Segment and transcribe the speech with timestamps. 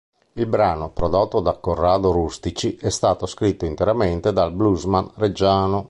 [0.33, 5.79] Il brano, prodotto da Corrado Rustici, è stato scritto interamente dal bluesman reggiano.